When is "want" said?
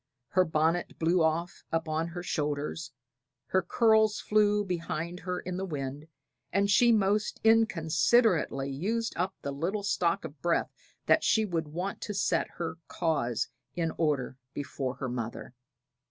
11.67-12.01